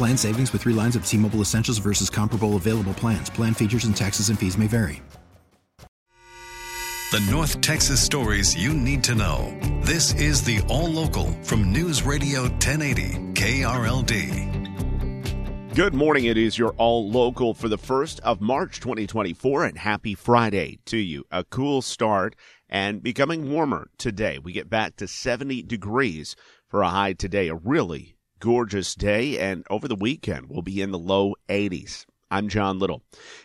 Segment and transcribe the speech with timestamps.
[0.00, 3.28] Plan savings with three lines of T Mobile Essentials versus comparable available plans.
[3.28, 5.02] Plan features and taxes and fees may vary.
[7.12, 9.54] The North Texas stories you need to know.
[9.82, 14.46] This is the All Local from News Radio 1080 KRLD.
[15.74, 16.24] Good morning.
[16.24, 20.96] It is your All Local for the 1st of March 2024, and happy Friday to
[20.96, 21.26] you.
[21.30, 22.36] A cool start
[22.70, 24.38] and becoming warmer today.
[24.38, 26.36] We get back to 70 degrees
[26.68, 27.48] for a high today.
[27.48, 32.06] A really gorgeous day, and over the weekend we'll be in the low 80s.
[32.30, 33.02] I'm John Little.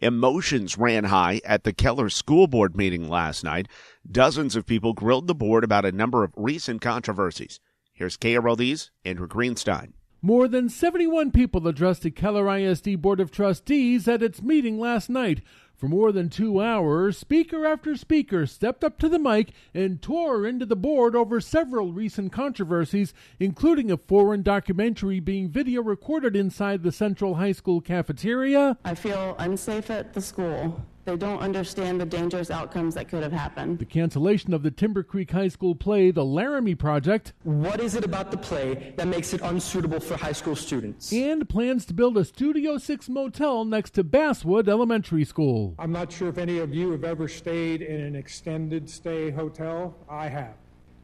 [0.00, 3.68] Emotions ran high at the Keller School Board meeting last night.
[4.10, 7.60] Dozens of people grilled the board about a number of recent controversies.
[7.92, 9.92] Here's KRLD's Andrew Greenstein.
[10.20, 15.08] More than 71 people addressed the Keller ISD Board of Trustees at its meeting last
[15.08, 15.42] night.
[15.76, 20.44] For more than two hours, speaker after speaker stepped up to the mic and tore
[20.44, 26.82] into the board over several recent controversies, including a foreign documentary being video recorded inside
[26.82, 28.76] the Central High School cafeteria.
[28.84, 30.84] I feel unsafe at the school.
[31.08, 33.78] They don't understand the dangerous outcomes that could have happened.
[33.78, 37.32] The cancellation of the Timber Creek High School play, The Laramie Project.
[37.44, 41.10] What is it about the play that makes it unsuitable for high school students?
[41.10, 45.74] And plans to build a Studio 6 motel next to Basswood Elementary School.
[45.78, 49.96] I'm not sure if any of you have ever stayed in an extended stay hotel.
[50.10, 50.56] I have.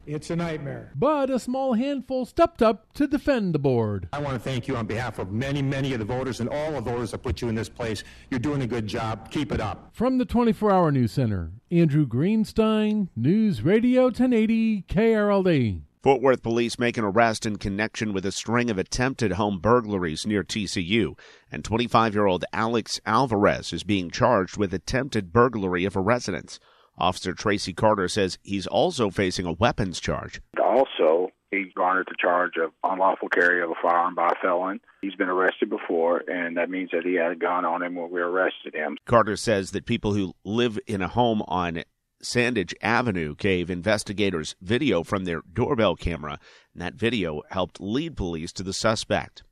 [0.07, 0.91] It's a nightmare.
[0.95, 4.07] But a small handful stepped up to defend the board.
[4.13, 6.73] I want to thank you on behalf of many, many of the voters and all
[6.73, 8.03] the voters that put you in this place.
[8.29, 9.31] You're doing a good job.
[9.31, 9.89] Keep it up.
[9.93, 15.81] From the 24 Hour News Center, Andrew Greenstein, News Radio 1080 KRLD.
[16.05, 20.27] Fort Worth police make an arrest in connection with a string of attempted home burglaries
[20.27, 21.17] near TCU,
[21.51, 26.59] and 25 year old Alex Alvarez is being charged with attempted burglary of a residence.
[26.97, 30.41] Officer Tracy Carter says he's also facing a weapons charge.
[30.63, 34.79] Also, he garnered the charge of unlawful carry of a firearm by a felon.
[35.01, 38.11] He's been arrested before, and that means that he had a gun on him when
[38.11, 38.97] we arrested him.
[39.05, 41.83] Carter says that people who live in a home on
[42.21, 46.39] Sandage Avenue gave investigators video from their doorbell camera,
[46.73, 49.43] and that video helped lead police to the suspect.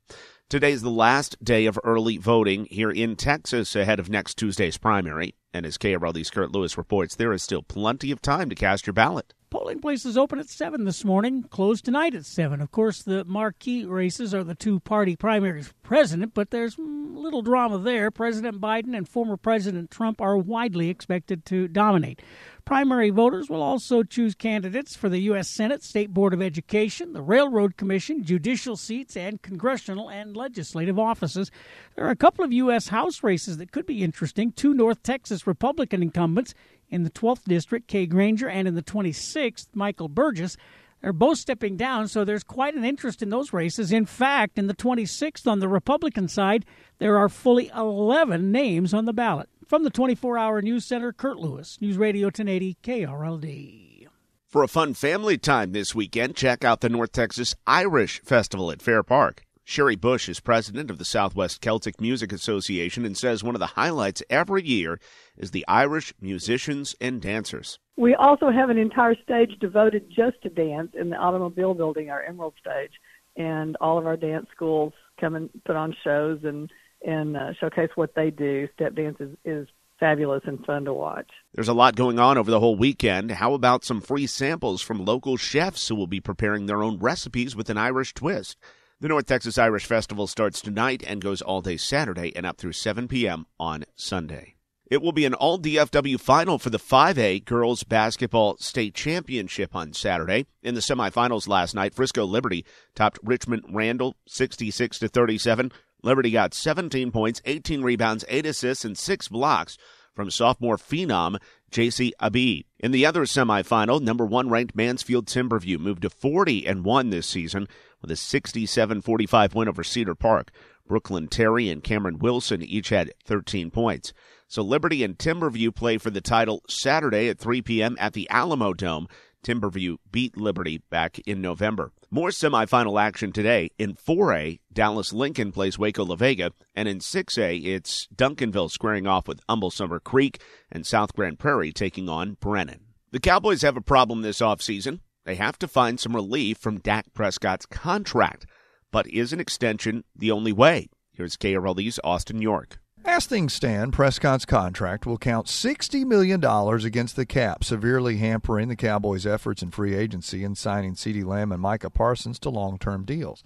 [0.48, 5.34] Today's the last day of early voting here in Texas ahead of next Tuesday's primary.
[5.54, 8.92] And as KRLD's Kurt Lewis reports, there is still plenty of time to cast your
[8.92, 9.32] ballot.
[9.50, 12.60] Polling places open at 7 this morning, closed tonight at 7.
[12.60, 17.78] Of course, the marquee races are the two party primaries president, but there's little drama
[17.78, 18.10] there.
[18.10, 22.20] President Biden and former President Trump are widely expected to dominate.
[22.64, 25.48] Primary voters will also choose candidates for the U.S.
[25.48, 31.50] Senate, State Board of Education, the Railroad Commission, judicial seats, and congressional and legislative offices.
[31.94, 32.88] There are a couple of U.S.
[32.88, 34.50] House races that could be interesting.
[34.50, 36.54] Two North Texas Republican incumbents
[36.88, 40.56] in the 12th District, Kay Granger, and in the 26th, Michael Burgess.
[41.02, 43.92] They're both stepping down, so there's quite an interest in those races.
[43.92, 46.64] In fact, in the 26th on the Republican side,
[46.98, 49.50] there are fully 11 names on the ballot.
[49.66, 54.06] From the 24 hour news center, Kurt Lewis, News Radio 1080 KRLD.
[54.46, 58.82] For a fun family time this weekend, check out the North Texas Irish Festival at
[58.82, 59.42] Fair Park.
[59.64, 63.68] Sherry Bush is president of the Southwest Celtic Music Association and says one of the
[63.68, 65.00] highlights every year
[65.38, 67.78] is the Irish musicians and dancers.
[67.96, 72.22] We also have an entire stage devoted just to dance in the automobile building, our
[72.22, 72.92] Emerald stage,
[73.36, 76.70] and all of our dance schools come and put on shows and
[77.04, 78.68] and uh, showcase what they do.
[78.74, 79.68] Step dance is, is
[79.98, 81.30] fabulous and fun to watch.
[81.54, 83.30] There's a lot going on over the whole weekend.
[83.32, 87.54] How about some free samples from local chefs who will be preparing their own recipes
[87.54, 88.56] with an Irish twist?
[89.00, 92.72] The North Texas Irish Festival starts tonight and goes all day Saturday and up through
[92.72, 93.46] 7 p.m.
[93.58, 94.54] on Sunday.
[94.90, 99.92] It will be an all DFW final for the 5A girls basketball state championship on
[99.92, 100.46] Saturday.
[100.62, 102.64] In the semifinals last night, Frisco Liberty
[102.94, 105.72] topped Richmond Randall 66 to 37.
[106.04, 109.78] Liberty got 17 points, 18 rebounds, 8 assists, and 6 blocks
[110.14, 111.38] from sophomore phenom
[111.70, 112.66] Jacy Abii.
[112.78, 117.26] In the other semifinal, number one ranked Mansfield Timberview moved to 40 and 1 this
[117.26, 117.66] season
[118.00, 120.50] with a 67 45 win over Cedar Park.
[120.86, 124.12] Brooklyn Terry and Cameron Wilson each had 13 points.
[124.46, 127.96] So Liberty and Timberview play for the title Saturday at 3 p.m.
[127.98, 129.08] at the Alamodome.
[129.42, 131.92] Timberview beat Liberty back in November.
[132.14, 133.70] More semifinal action today.
[133.76, 139.26] In 4A, Dallas Lincoln plays Waco La Vega, and in 6A, it's Duncanville squaring off
[139.26, 140.40] with Humble Summer Creek
[140.70, 142.82] and South Grand Prairie taking on Brennan.
[143.10, 145.00] The Cowboys have a problem this offseason.
[145.24, 148.46] They have to find some relief from Dak Prescott's contract.
[148.92, 150.90] But is an extension the only way?
[151.14, 152.78] Here's KRLD's Austin York.
[153.06, 158.76] As things stand, Prescott's contract will count $60 million against the cap, severely hampering the
[158.76, 163.04] Cowboys' efforts in free agency and signing CeeDee Lamb and Micah Parsons to long term
[163.04, 163.44] deals.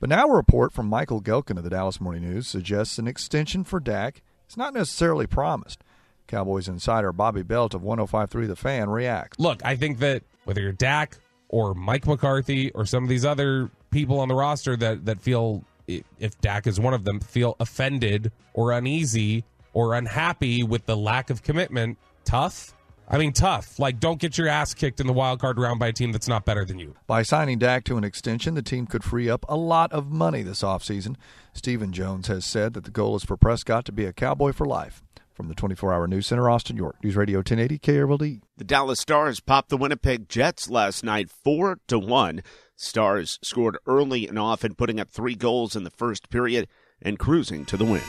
[0.00, 3.62] But now a report from Michael Gehlken of the Dallas Morning News suggests an extension
[3.62, 5.84] for Dak is not necessarily promised.
[6.26, 9.38] Cowboys insider Bobby Belt of 1053 The Fan reacts.
[9.38, 11.16] Look, I think that whether you're Dak
[11.48, 15.64] or Mike McCarthy or some of these other people on the roster that, that feel
[15.86, 21.30] if Dak is one of them, feel offended or uneasy or unhappy with the lack
[21.30, 22.72] of commitment, tough.
[23.08, 23.78] I mean, tough.
[23.78, 26.26] Like, don't get your ass kicked in the wild card round by a team that's
[26.26, 26.94] not better than you.
[27.06, 30.42] By signing Dak to an extension, the team could free up a lot of money
[30.42, 31.14] this offseason.
[31.52, 34.66] Stephen Jones has said that the goal is for Prescott to be a Cowboy for
[34.66, 35.04] life.
[35.36, 38.40] From the 24 hour news center, Austin York, News Radio 1080 KRLD.
[38.56, 42.42] The Dallas Stars popped the Winnipeg Jets last night 4 to 1.
[42.74, 46.68] Stars scored early and often, putting up three goals in the first period
[47.02, 48.00] and cruising to the win.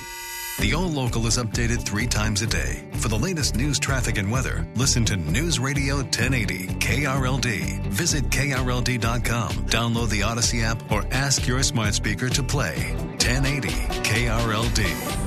[0.61, 2.89] The All Local is updated three times a day.
[2.93, 7.87] For the latest news, traffic, and weather, listen to News Radio 1080 KRLD.
[7.87, 15.26] Visit KRLD.com, download the Audacy app, or ask your smart speaker to play 1080 KRLD.